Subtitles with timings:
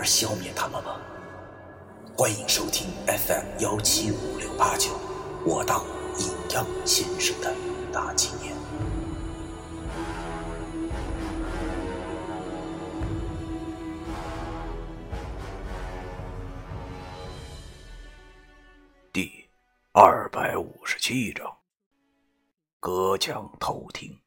[0.00, 0.98] 而消灭他们吗？
[2.16, 4.98] 欢迎收听 FM 幺七五六八九，
[5.44, 5.84] 我当
[6.18, 7.54] 阴阳先生的
[7.92, 8.56] 大纪念。
[19.12, 19.50] 第
[19.92, 21.58] 二百五十七章：
[22.78, 24.18] 隔墙偷听。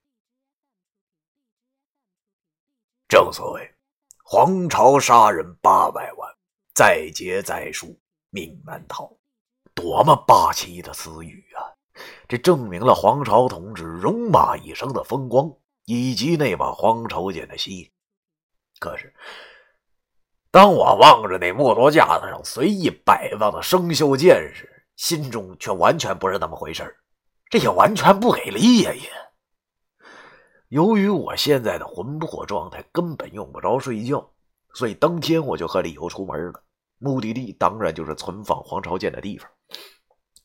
[3.07, 3.72] 正所谓，
[4.35, 6.27] 皇朝杀人八百万，
[6.73, 7.95] 再劫再赎
[8.31, 9.07] 命难逃。
[9.75, 11.69] 多么霸气的词语啊！
[12.27, 15.53] 这证明了皇朝统治戎马一生的风光，
[15.85, 17.91] 以及那把皇朝剑的犀利。
[18.79, 19.13] 可是，
[20.49, 26.97] 当我望着那木头架子上随意摆放的生锈剑时，心中却完全不是那么回事
[27.51, 28.91] 这也完全不给力呀！
[28.93, 29.22] 也。
[30.73, 34.27] 由于我现在的魂魄状态根本用不着睡觉，
[34.73, 36.63] 所以当天我就和李由出门了。
[36.97, 39.47] 目的地当然就是存放皇朝剑的地方。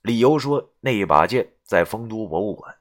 [0.02, 2.76] 理由说那一把剑在丰都博物馆。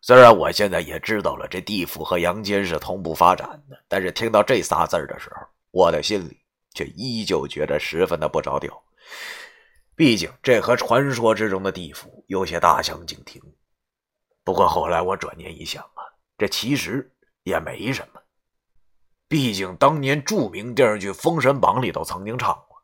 [0.00, 6.36] 虽然我现在也知道了这地府和阳间是同步发展的，但是听到这仨字的时候，我的心里
[6.74, 8.76] 却依旧觉得十分的不着调。
[9.94, 13.40] 毕竟这和传说之中的地府有些大相径庭。
[14.42, 15.88] 不过后来我转念一想。
[16.42, 17.08] 这其实
[17.44, 18.20] 也没什么，
[19.28, 22.82] 毕竟当年著名电视剧《封神榜》里头曾经唱过：“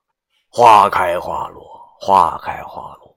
[0.49, 3.17] 花开花落，花开花落，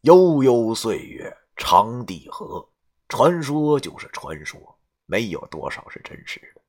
[0.00, 2.66] 悠悠岁月长地河。”
[3.06, 4.58] 传说就是传说，
[5.04, 6.62] 没有多少是真实的。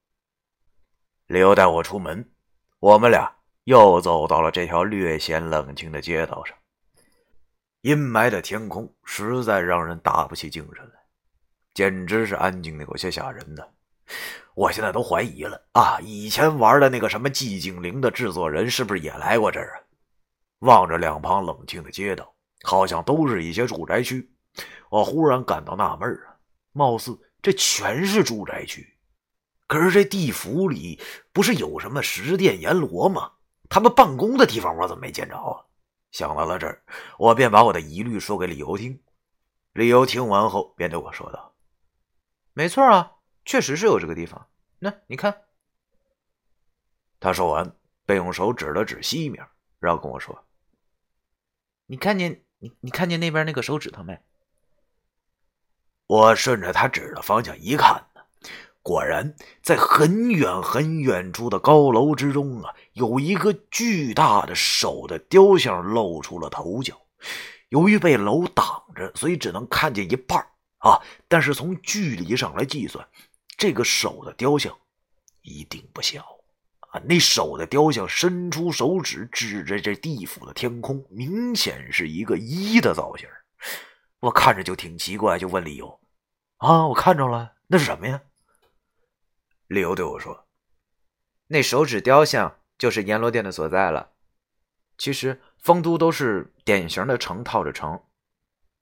[1.28, 2.30] 刘带我出门，
[2.80, 6.58] 我们俩又走到了这条略显冷清的街道上。
[7.84, 11.03] 阴霾的天空实在让人打不起精神来。
[11.74, 13.64] 简直是安静的有些吓人呢，
[14.54, 16.00] 我现在都怀疑了啊！
[16.02, 19.82] 以前玩的那个什么寂静岭的制作人是不是也来过这儿啊？
[20.60, 24.32] 望着两旁冷清的街道，好像都是一些住宅区，
[24.90, 26.38] 我忽然感到纳闷啊！
[26.74, 28.96] 貌似这全是住宅区，
[29.68, 31.02] 可是这地府里
[31.32, 33.32] 不是有什么十殿阎罗吗？
[33.68, 35.58] 他们办公的地方我怎么没见着啊？
[36.12, 36.84] 想到了这儿，
[37.18, 39.02] 我便把我的疑虑说给李由听。
[39.74, 41.53] 李由听完后，便对我说道。
[42.54, 43.14] 没错啊，
[43.46, 44.48] 确实是有这个地方。
[44.80, 45.42] 那你看，
[47.20, 47.76] 他说完，
[48.06, 49.44] 便用手指了指西面，
[49.80, 50.46] 然后跟我说
[51.88, 54.20] ：“你看见你你看见那边那个手指头没？”
[56.06, 58.22] 我顺着他指的方向一看呢，
[58.84, 67.02] 果然在很远很远处的高楼之中啊，有一个巨大的手的雕像露出了头角。
[67.70, 70.46] 由于被楼挡着，所以只能看见一半
[70.84, 71.02] 啊！
[71.30, 73.08] 但是从距离上来计算，
[73.58, 74.78] 这个手的雕像
[75.42, 76.22] 一定不小
[76.92, 77.02] 啊！
[77.06, 83.28] 那手的雕像伸出手指指着这地府的天空，明显是一个一的造型。
[84.20, 86.02] 我看着就挺奇怪，就问李由
[86.60, 88.22] ：“啊，我看着了，那是什么呀？”
[89.68, 90.48] 李由对我说
[91.48, 94.12] ：“那手指雕像就是阎罗殿的所在了。
[94.98, 98.04] 其实丰都都是典型的城套着城。”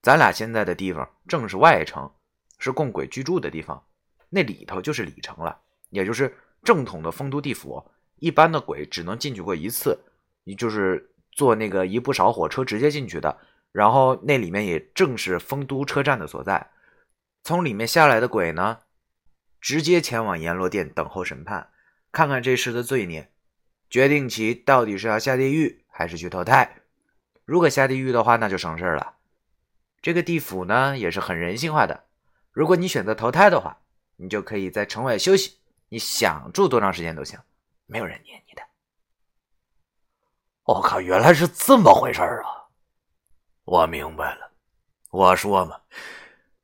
[0.02, 2.12] 咱俩现在的地方正是外城，
[2.58, 3.84] 是供鬼居住的地方，
[4.30, 7.84] 那里头就是里城了，也就是正统的丰都地府。
[8.18, 10.00] 一般的鬼只能进去过一次，
[10.44, 13.38] 你就是坐那个一不少火车直接进去的。
[13.72, 16.72] 然后那里面也正是丰都车站的所在。
[17.44, 18.80] 从里面下来的鬼呢，
[19.62, 21.70] 直接前往阎罗殿等候审判，
[22.12, 23.32] 看看这世的罪孽，
[23.90, 26.82] 决定其到底是要下地狱还是去投胎。
[27.46, 29.16] 如果下地狱的话，那就省事了。
[30.02, 32.06] 这个地府呢也是很人性化的，
[32.52, 33.78] 如果你选择投胎的话，
[34.16, 35.60] 你就可以在城外休息，
[35.90, 37.40] 你想住多长时间都行，
[37.86, 38.62] 没有人撵你的。
[40.64, 42.70] 我靠，原来是这么回事啊！
[43.64, 44.52] 我明白了。
[45.10, 45.80] 我说嘛，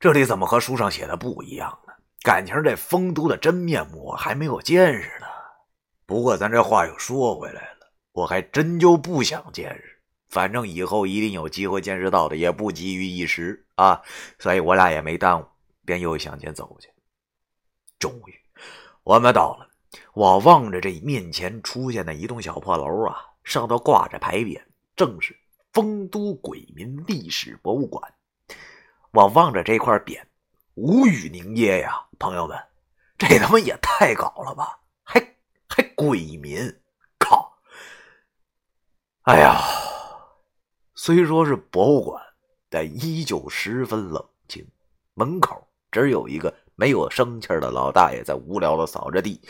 [0.00, 1.92] 这里怎么和书上写的不一样呢？
[2.22, 5.26] 感情这丰都的真面目我还没有见识呢。
[6.06, 9.97] 不过咱这话又说回来了，我还真就不想见识。
[10.28, 14.02] 反正以后一定有机会见识到的，也不急于一时啊，
[14.38, 15.46] 所以我俩也没耽误，
[15.84, 16.90] 便又向前走去。
[17.98, 18.34] 终于，
[19.02, 19.66] 我们到了。
[20.12, 24.60] 我望着这面前出现的一栋小破楼啊，上头挂着牌匾，
[24.94, 25.34] 正是
[25.72, 28.12] 丰都鬼民历史博物馆。
[29.12, 30.20] 我望着这块匾，
[30.74, 32.06] 无语凝噎呀！
[32.18, 32.58] 朋友们，
[33.16, 34.78] 这他妈也太搞了吧！
[35.02, 35.18] 还
[35.68, 36.80] 还鬼民，
[37.18, 37.58] 靠！
[39.22, 39.58] 哎呀，
[41.08, 42.22] 虽说是博物馆，
[42.68, 44.62] 但依旧十分冷清。
[45.14, 49.40] 门口只有一个没有生气的老大爷在无聊的扫着地。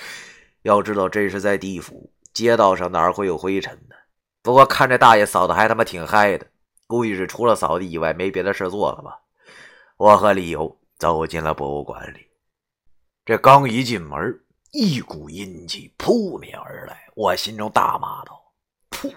[0.62, 3.96] 要知道，这是在地府，街道上哪会有灰尘呢？
[4.40, 6.46] 不过看这大爷扫的还他妈挺嗨的，
[6.86, 9.18] 估计是除了扫地以外没别的事做了吧。
[9.96, 12.20] 我和李由走进了博物馆里，
[13.24, 14.40] 这刚一进门，
[14.70, 18.40] 一股阴气扑面而来，我心中大骂道
[18.92, 19.10] ：“噗！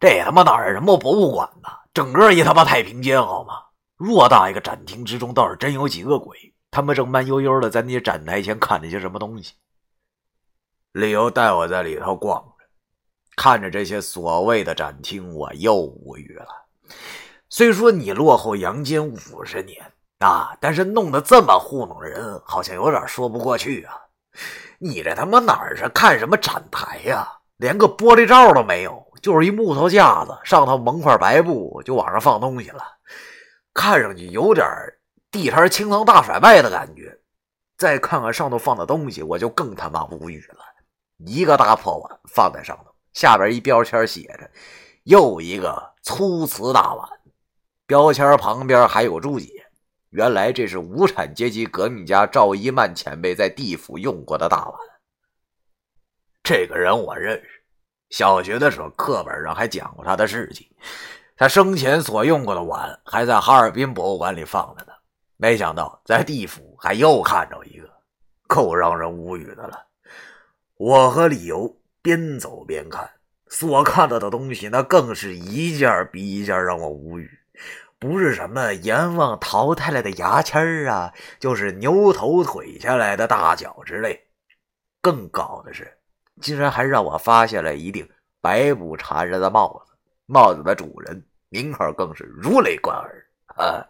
[0.00, 1.68] 这他妈哪是什么博物馆呢？
[1.92, 3.54] 整个一他妈太平间好吗？
[3.98, 9.54] 偌大一个展厅之中，倒是真有几个鬼，他们正慢悠悠的在那些展台前看着些什么东西。”
[10.92, 12.64] 李由带我在里头逛着，
[13.36, 16.46] 看着这些所谓的展厅，我又无语了。
[17.48, 23.94] 虽说你落后阳间五十年啊，但是弄得这么糊弄人，好像有点说不过去啊！
[24.78, 27.28] 你这他妈哪是看什么展台呀？
[27.56, 32.82] 连个玻璃罩都没有，就是一木头架子，上头蒙块白布，就往上放东西了，
[33.74, 34.66] 看上去有点
[35.30, 37.18] 地摊清仓大甩卖的感觉。
[37.76, 40.64] 再看看上头放的东西，我就更他妈无语了。
[41.18, 44.50] 一个大破碗放在上头，下边一标签写着
[45.04, 47.08] “又一个粗瓷大碗”。
[47.86, 49.48] 标签旁边还有注解，
[50.10, 54.74] 原来这是无产阶级革命家赵一曼前辈在地府用过的大碗。
[56.42, 57.57] 这个人我认识，
[58.10, 60.70] 小学的时候课本上还讲过他的事迹。
[61.36, 64.92] 他生前所用过的碗还在哈尔滨博物馆里放着呢。
[65.36, 67.88] 没想到在地府还又看着一个，
[68.48, 69.86] 够让人无语的了。
[70.76, 73.08] 我和李由边走边看，
[73.48, 77.30] 所看到的东西那更是一件比一件让我无语。
[78.00, 84.28] 不是什么阎王淘汰了的牙签啊，就是牛头腿下来的大脚之类。
[85.00, 85.97] 更搞的是，
[86.40, 88.08] 竟然还让我发现了一顶
[88.40, 89.92] 白布缠着的帽子，
[90.26, 93.26] 帽子的主人名号更是如雷贯耳
[93.56, 93.84] 啊，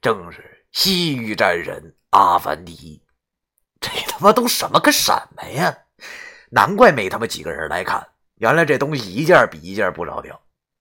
[0.00, 3.02] 正是西域战神阿凡提。
[3.80, 5.76] 这他妈都什么个什么呀？
[6.50, 8.06] 难怪没他妈几个人来看，
[8.36, 10.40] 原来这东西一件比一件不着调。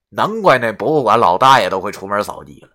[0.10, 2.70] 难怪那博物馆老大爷都会出门扫地了。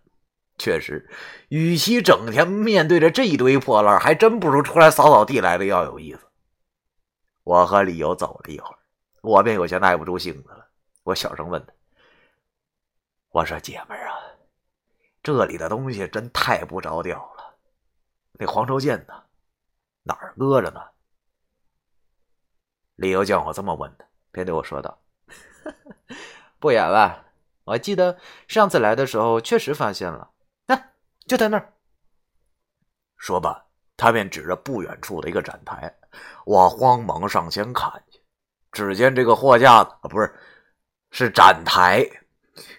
[0.58, 1.06] 确实，
[1.48, 6.20] 与其整天面对着这一堆破烂，还真不如出来扫扫地来的要有意思。
[7.46, 8.78] 我和李由走了一会儿，
[9.22, 10.68] 我便有些耐不住性子了。
[11.04, 11.72] 我小声问他
[13.30, 14.18] ：“我说姐们儿啊，
[15.22, 17.54] 这里的东西真太不着调了。
[18.32, 19.22] 那黄绸剑呢？
[20.02, 20.82] 哪儿搁着呢？”
[22.96, 25.00] 李由见我这么问他，便对我说道
[26.58, 27.26] ：“不远了。”
[27.62, 30.32] 我记得上次来的时候，确实发现了，
[30.66, 30.90] 那
[31.28, 31.74] 就在那儿。
[33.16, 33.66] 说罢，
[33.96, 35.92] 他便指着不远处的一个展台。
[36.44, 38.20] 我慌忙上前看去，
[38.72, 40.34] 只见这个货架子啊，不是，
[41.10, 42.06] 是展台，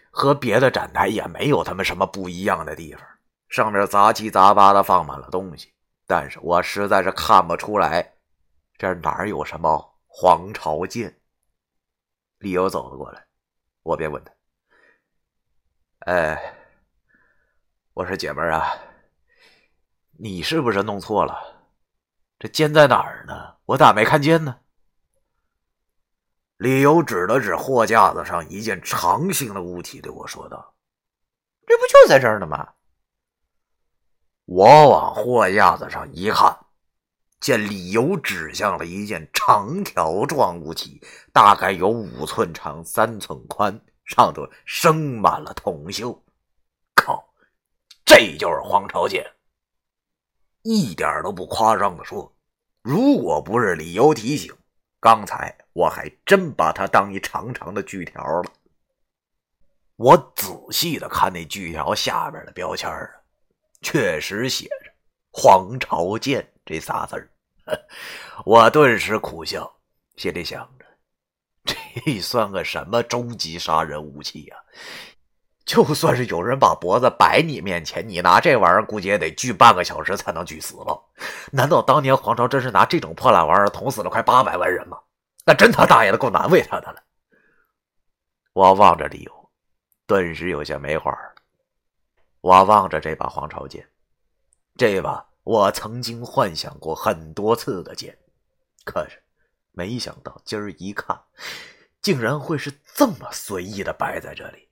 [0.10, 3.02] 和别的展台也没有他们什么不一样的地方。
[3.50, 5.74] 上面杂七杂八的放满了东西，
[6.06, 8.14] 但是我实在是看不出来，
[8.78, 11.20] 这哪有什么黄朝剑。
[12.40, 13.26] 李由走了过来，
[13.84, 14.32] 我便问他。
[16.12, 16.56] 哎，
[17.94, 18.76] 我说姐们儿啊，
[20.20, 21.62] 你是不是弄错了？
[22.40, 23.56] 这剑在哪儿呢？
[23.66, 24.60] 我咋没看见呢？
[26.58, 30.74] 李由指了指货架子上一件长形的物体，对我说道
[31.68, 32.74] ：“这不就在这儿呢吗？”
[34.46, 36.58] 我往货架子上一看，
[37.40, 41.00] 见李由指向了一件长条状物体，
[41.32, 43.80] 大概有五寸长、三寸宽。
[44.06, 46.18] 上头生满了铜锈，
[46.96, 47.34] 靠！
[48.06, 49.30] 这就是黄朝剑，
[50.70, 52.36] 一点都不夸张的说，
[52.82, 54.54] 如果不是李由提醒，
[55.00, 58.52] 刚才我还真把它当一长长的锯条了。
[59.96, 63.10] 我仔细的看那锯条下边的标签啊，
[63.82, 64.92] 确实写着
[65.32, 67.32] “黄朝剑”这仨字儿。
[68.44, 69.74] 我顿时苦笑，
[70.18, 70.86] 心里想着。
[72.04, 74.58] 这算个什么终极杀人武器呀？
[75.68, 81.04] 就算是有人把脖子摆你面前，你拿这玩意儿估计也得锯半个小时才能锯死了。
[81.52, 84.98] 难道当年黄巢真是拿这种破烂玩意儿捅死了快八百万人吗？
[85.46, 87.04] 那真他大爷的够难为他的了。
[88.54, 89.50] 我望着李勇，
[90.08, 91.36] 顿时有些没话了。
[92.40, 93.86] 我望着这把黄巢剑，
[94.78, 98.18] 这把我曾经幻想过很多次的剑，
[98.86, 99.22] 可是
[99.74, 101.22] 没想到今儿一看。
[102.02, 104.67] 竟然会是这么随意的摆在这里？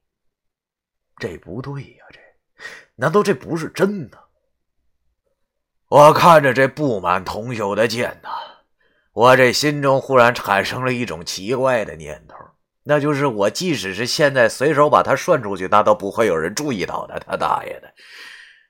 [1.17, 2.05] 这不对呀！
[2.12, 2.19] 这
[2.95, 4.17] 难道这不是真的？
[5.88, 8.29] 我看着这布满铜锈的剑呐，
[9.13, 12.36] 我这心中忽然产生了一种奇怪的念头，
[12.84, 17.19] 那就是我即使是现在随手把它涮出去，那都不会有人注意到的。
[17.19, 17.93] 他大爷的，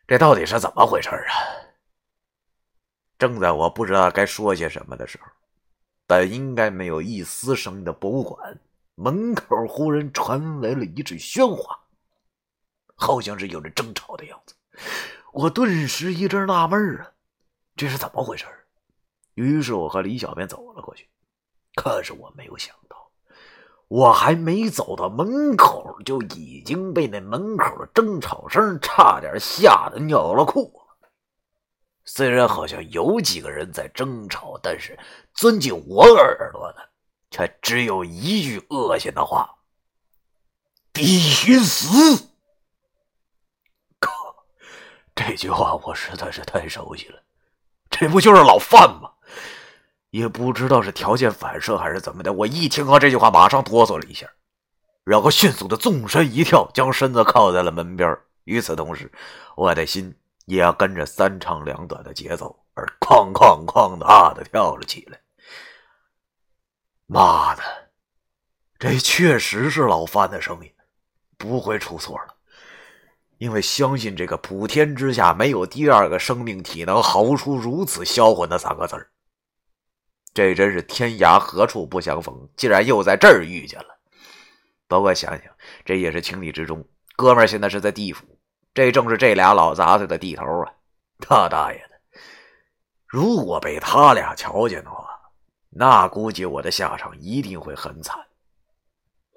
[0.08, 1.34] 这到底是怎么回事啊？
[3.18, 5.28] 正在我不知道该说些什么的时候，
[6.06, 8.60] 本应该没有一丝声音的博物馆
[8.96, 11.80] 门口忽然传来了一阵喧哗，
[12.96, 14.56] 好像是有人争吵的样子。
[15.32, 17.12] 我顿时一阵纳闷啊，
[17.76, 18.46] 这是怎么回事？
[19.34, 21.10] 于是我和李小便走了过去。
[21.76, 23.12] 可是我没有想到，
[23.90, 30.72] 我还没走到门口，就已经被那门口的争吵声差点吓得尿了裤
[31.02, 31.08] 子。
[32.06, 34.98] 虽然好像有几个人在争吵，但是
[35.34, 36.90] 钻进我耳朵的
[37.30, 39.54] 却只有一句恶心的话
[40.94, 42.30] ：“必须死。”
[45.16, 47.24] 这句话我实在是太熟悉了，
[47.90, 49.10] 这不就是老范吗？
[50.12, 54.30] 也不知道是条件反射还是怎么的，我一听到这句话，马上哆嗦了一下，
[55.04, 58.18] 然后迅速的纵身一跳，将身子靠在了门边。
[58.44, 59.12] 与此同时，
[59.56, 65.20] 我的心也要跟着三长两短的节奏而哐哐哐的啊的跳了起来。
[67.08, 67.64] 妈的，
[68.78, 70.72] 这确实是老范的声音，
[71.38, 72.35] 不会出错了。
[73.38, 78.96] 因为相信这个普天之下没有第二个生命体能嚎出如此销魂的三个字
[80.34, 83.88] 这真是天涯何处不相逢，竟然又在这儿遇见了。
[84.88, 85.52] 不过想想，
[85.86, 86.86] 这也是情理之中。
[87.16, 88.26] 哥们现在是在地府，
[88.74, 90.74] 这正是这俩老杂碎的地头啊！
[91.20, 92.20] 他大爷的！
[93.08, 95.08] 如果被他俩瞧见的话，
[95.70, 98.18] 那估计我的下场一定会很惨。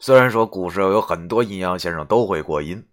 [0.00, 2.84] 虽然说古时候有很多阴阳先生都会过阴，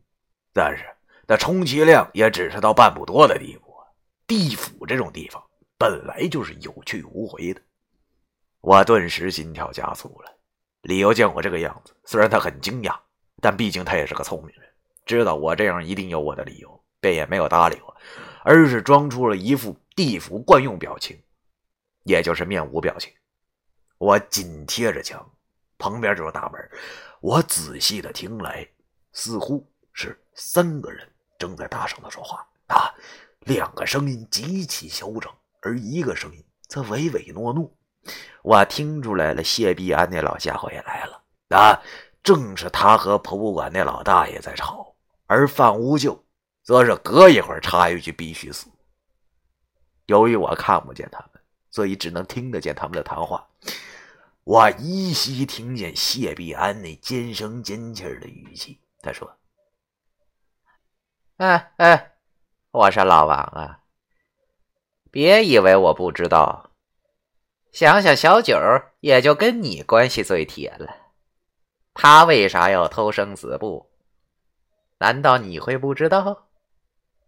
[0.54, 0.86] 但是。
[1.28, 3.74] 那充其量也只是到半步多的地步。
[4.28, 5.44] 地府这种地方
[5.78, 7.62] 本来就是有去无回的。
[8.62, 10.32] 我顿时心跳加速了。
[10.82, 12.98] 李由见我这个样子，虽然他很惊讶，
[13.42, 14.68] 但毕竟他也是个聪明人，
[15.06, 17.96] 知道我这样一定有我的理由，便也没有搭理我，
[18.44, 21.20] 而是装出了一副地府惯用表情，
[22.04, 23.12] 也就是面无表情。
[23.98, 25.32] 我紧贴着墙，
[25.78, 26.70] 旁边就是大门。
[27.22, 28.68] 我仔细的听来，
[29.12, 31.08] 似乎是三个人。
[31.38, 32.94] 正在大声的说话啊，
[33.42, 37.72] 两个声音极其嚣张，而一个声音则唯唯诺诺。
[38.44, 41.24] 我听出来了，谢必安那老家伙也来了
[41.58, 41.82] 啊，
[42.24, 46.24] 正是他和博物馆那老大爷在吵，而范无咎
[46.64, 48.68] 则是隔一会儿插一句“必须死”。
[50.08, 53.48] 由于我看不见他们，所以只能听得见他们的谈话。
[54.44, 59.36] 我依稀听见谢必安那尖声尖气的语气，他说。
[61.38, 62.14] 哎哎，
[62.72, 63.82] 我说老王啊，
[65.12, 66.72] 别以为我不知道。
[67.74, 68.58] 想想小九
[69.02, 70.96] 也就跟你关系最铁了，
[71.94, 73.92] 他为啥要偷生死簿？
[75.00, 76.48] 难道你会不知道？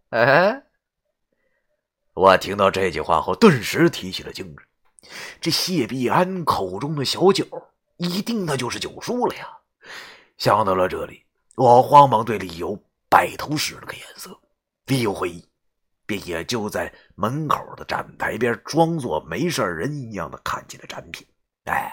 [0.08, 0.62] 哎，
[2.14, 5.10] 我听到这句话后，顿时提起了精神。
[5.38, 7.46] 这谢必安口中的小九，
[7.98, 9.58] 一定那就是九叔了呀！
[10.38, 12.82] 想到了这里，我慌忙对李由。
[13.10, 14.38] 摆头使了个眼色，
[14.86, 15.48] 李有回忆，
[16.04, 21.26] 便也就在门口的展台边装作没事人一样的看起了展品。
[21.64, 21.90] 哎，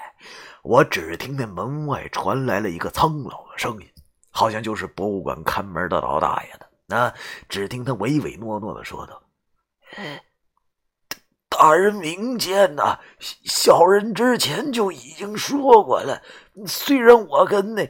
[0.61, 3.87] 我只听见门外传来了一个苍老的声音，
[4.29, 6.69] 好像就是博物馆看门的老大爷的。
[6.85, 7.13] 那
[7.47, 9.23] 只听他唯唯诺诺的说道
[11.47, 16.21] ：“大人明鉴呐，小人之前就已经说过了，
[16.67, 17.89] 虽然我跟那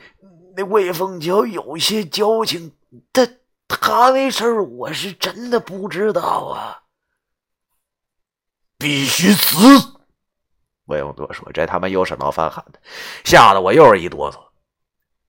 [0.56, 2.76] 那魏凤娇有些交情。”
[3.12, 3.28] 他
[3.68, 6.84] 他那事儿我是真的不知道啊！
[8.78, 9.58] 必须死！
[10.86, 12.80] 不用多说，这他妈又是老范喊的，
[13.24, 14.38] 吓得我又是一哆嗦。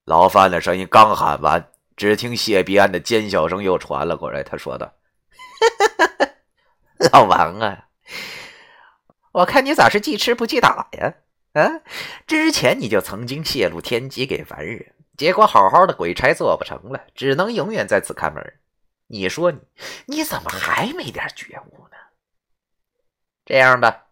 [0.05, 4.43] 老范的声音刚喊完，只听谢必安的尖笑声又传了过来。
[4.43, 4.93] 他说道：
[7.13, 7.89] “老王啊，
[9.33, 11.15] 我看你咋是记吃不记打呀？
[11.53, 11.81] 啊，
[12.27, 18.61] 之前你就曾经泄露天机给凡人。”结果好好的鬼差做不成了，只能永远在此看门。
[19.09, 19.61] 你说你
[20.07, 21.97] 你怎么还没点觉悟呢？
[23.45, 24.09] 这样吧，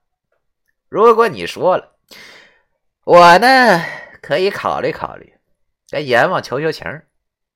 [0.89, 1.97] 如果你说了，
[3.05, 3.85] 我呢
[4.23, 5.37] 可以考虑考虑，
[5.91, 7.03] 跟阎王求求情，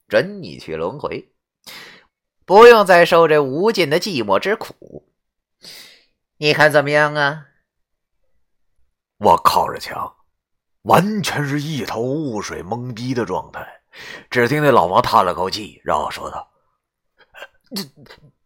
[0.08, 1.32] 准你去轮回，
[2.44, 5.08] 不用再受这无尽的寂寞之苦。
[6.38, 7.46] 你看怎么样啊？
[9.18, 10.17] 我靠着墙，
[10.88, 13.66] 完全是一头雾水、懵逼的状态。
[14.30, 16.48] 只听那老王叹了口气，然后说道：“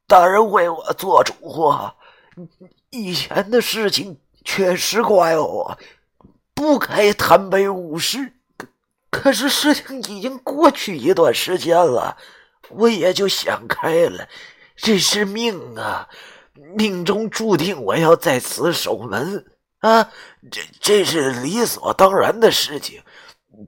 [0.09, 1.95] 大人为我做主啊！
[2.91, 5.79] 以前的事情确实怪我，
[6.53, 8.35] 不该贪杯误事。
[9.11, 12.17] 可是事情已经过去一段时间了，
[12.71, 14.27] 我也就想开了。
[14.75, 16.09] 这是命啊，
[16.75, 19.47] 命中注定我要在此守门。”
[19.83, 20.11] 啊，
[20.51, 23.03] 这这是理所当然的事情，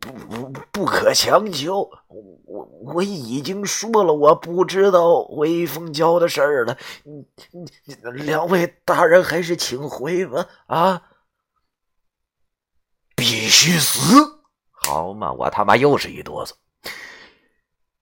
[0.00, 1.90] 不不不可强求。
[2.06, 6.78] 我我已经说了，我不知道威风教的事儿了。
[7.02, 7.26] 你
[7.84, 10.46] 你两位大人还是请回吧。
[10.66, 11.02] 啊，
[13.16, 14.38] 必须死！
[14.70, 16.52] 好嘛，我他妈又是一哆嗦。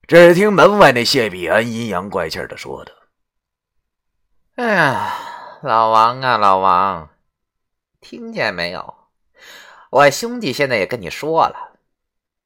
[0.07, 2.93] 只听门外那谢必安阴阳怪气的说的
[4.57, 5.15] ：“哎呀，
[5.63, 7.09] 老王啊，老王。”
[8.03, 8.95] 听见没有？
[9.91, 11.79] 我兄弟现在也跟你说了，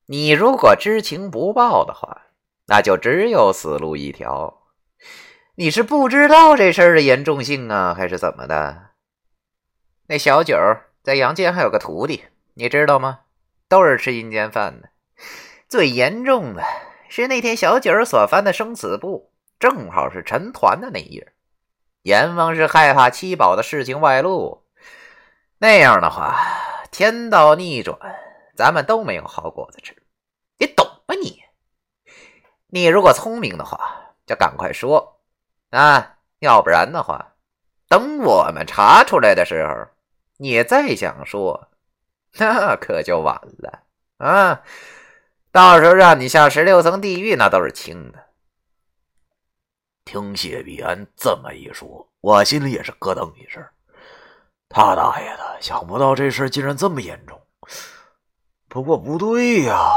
[0.07, 2.27] 你如果知情不报的话，
[2.67, 4.63] 那就只有死路一条。
[5.55, 8.91] 你是不知道这事儿的严重性啊，还是怎么的？
[10.09, 10.55] 那小九
[11.03, 13.21] 在阳间还有个徒弟，你知道吗？
[13.67, 14.91] 都是吃阴间饭的。
[15.69, 16.63] 最严重的
[17.09, 21.33] 是那天小九所翻的生死簿，正好是陈团的那一页。
[22.03, 24.66] 阎王是害怕七宝的事情外露。
[25.59, 26.37] 那样的话，
[26.91, 27.99] 天道逆转，
[28.55, 29.97] 咱们都没有好果子吃。
[30.59, 31.15] 你懂吗？
[31.15, 31.43] 你，
[32.67, 35.23] 你如果聪明的话，就赶快说
[35.71, 36.19] 啊！
[36.41, 37.37] 要不然的话，
[37.89, 39.89] 等我们查出来的时候，
[40.37, 41.69] 你再想说，
[42.33, 43.83] 那可就晚了
[44.19, 44.63] 啊！
[45.51, 48.27] 到时候让你下十六层地狱，那都是轻的。
[50.05, 53.67] 听谢必安这么一说，我心里也是咯噔一声。
[54.69, 55.59] 他大爷的！
[55.61, 57.41] 想不到这事竟然这么严重。
[58.69, 59.91] 不过不对呀，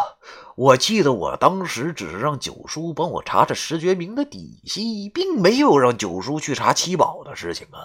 [0.56, 7.80] 我记得我当时只是让九叔帮我查查石觉明的底细，并没有让九叔去查七宝的事情啊。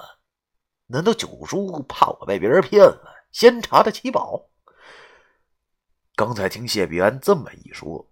[0.87, 4.43] 难道九叔怕我被别人骗了，先查的七宝？
[6.15, 8.07] 刚才听谢必安这么一说，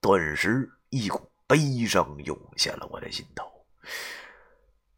[0.00, 3.44] 顿时一股悲伤涌现了我的心头。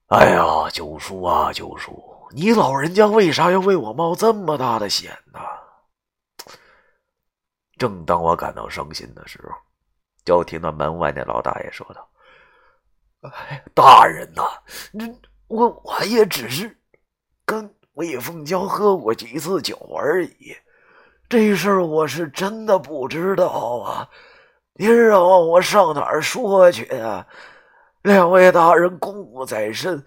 [0.08, 2.02] 哎呀，九叔啊，九叔！
[2.34, 5.38] 你老人家为啥要为我冒这么大的险呢？
[7.78, 9.54] 正当我感到伤心的时候，
[10.24, 12.08] 就听到门外那老大爷说道
[13.30, 14.42] ：“哎，大人呐，
[15.46, 16.76] 我我也只是
[17.44, 20.56] 跟魏凤娇喝过几次酒而已，
[21.28, 23.46] 这事儿我是真的不知道
[23.78, 24.08] 啊！
[24.72, 27.24] 您让我上哪儿说去啊？
[28.02, 30.04] 两位大人公务在身。”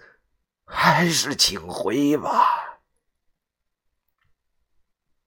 [0.67, 2.77] 还是请回吧。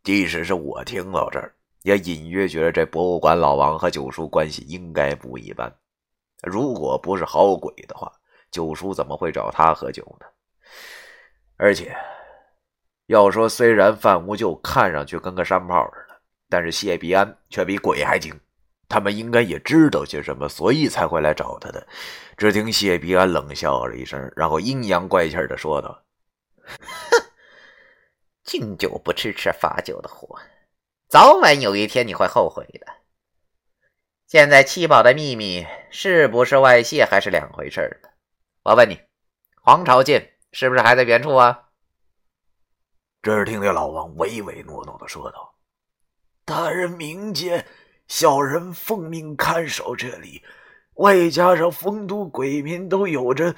[0.05, 5.75] 即使是我听到这儿，也隐约觉得这博物馆老王和九叔关系应该不一般。
[6.43, 8.13] 如果不是好鬼的话，
[8.51, 10.27] 九叔怎么会找他喝酒呢？
[11.57, 11.97] 而且，
[13.07, 18.39] 要说虽然范无咎看上去跟个山炮似的，但是谢必安却比鬼还精。
[18.91, 21.87] 他们应该也知道些什么，所以才会来找他的。
[22.37, 26.03] 只听谢必安冷笑了一声，然后阴阳怪气的说道
[26.67, 27.23] ：“哼，
[28.43, 30.41] 敬酒不吃吃罚酒的货，
[31.09, 32.87] 早晚有一天你会后悔的。
[34.27, 38.09] 现在七宝的秘密是不是外泄还是两回事呢？
[38.65, 39.01] 我问你，
[39.63, 41.69] 黄朝剑是不是还在原处啊？”
[43.23, 45.55] 只听那老王唯唯诺诺的说道
[46.45, 47.65] ：“大人明鉴。”
[48.11, 50.43] 小人奉命看守这里，
[50.95, 53.55] 外加上丰都鬼民都有着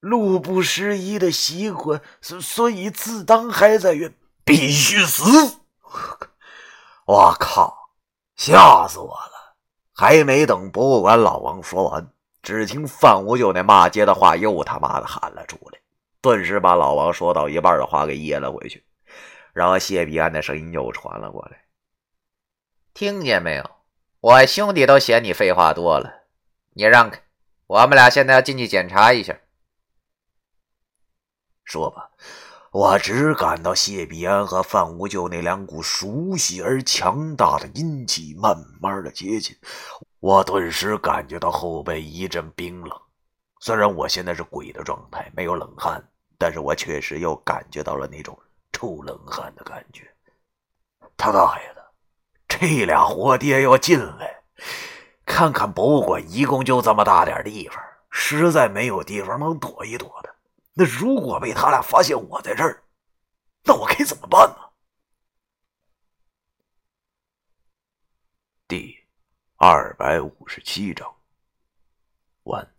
[0.00, 4.12] 路不拾遗的习惯，所所以自当还在原，
[4.44, 5.24] 必须死！
[7.08, 7.90] 我靠，
[8.36, 9.56] 吓死我了！
[9.94, 15.80] 还没等博物馆老王说完，只听范无咎那骂街的话又他妈的喊了出来，
[16.20, 18.84] 顿时把老王说到一半的话给噎了回去。
[19.54, 21.64] 然后谢必安的声音又传了过来
[22.92, 23.64] ：“听见没有？”
[24.20, 26.24] 我兄弟都嫌你废话多了，
[26.72, 27.22] 你让开，
[27.66, 29.38] 我们俩现在要进去检查一下。
[31.64, 32.10] 说吧，
[32.72, 39.56] 我只感到谢必安和范无咎那两股熟悉而强大的阴气慢慢的接近，
[40.20, 43.00] 我顿时感觉到后背一阵冰冷。
[43.60, 46.02] 虽然我现在是鬼的状态，没有冷汗，
[46.38, 48.38] 但是我确实又感觉到了那种
[48.72, 50.10] 臭冷汗的感觉。
[51.16, 51.75] 他大爷！
[52.58, 54.42] 这俩活爹要进来
[55.24, 60.34] 看看博物馆一共就这么大点地方实在没有地方能躲一躲的。
[60.72, 62.82] 那如果被他俩发现我在这儿
[63.64, 64.56] 那我该怎么办呢？
[68.68, 68.96] 第
[69.56, 71.14] 二百五十七章
[72.44, 72.75] 完